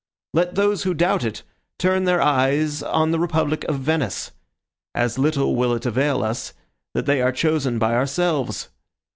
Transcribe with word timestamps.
Let 0.33 0.55
those 0.55 0.81
who 0.81 0.95
doubt 0.95 1.23
it, 1.23 1.43
turn 1.77 2.05
their 2.05 2.23
eyes 2.23 2.81
on 2.81 3.11
the 3.11 3.19
republic 3.19 3.63
of 3.65 3.81
Venice. 3.81 4.31
As 4.95 5.19
little 5.19 5.55
will 5.55 5.75
it 5.75 5.85
avail 5.85 6.23
us, 6.23 6.55
that 6.95 7.05
they 7.05 7.21
are 7.21 7.31
chosen 7.31 7.77
by 7.77 7.93
ourselves. 7.93 8.69